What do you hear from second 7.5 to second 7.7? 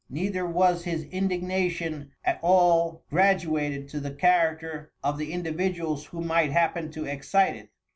it.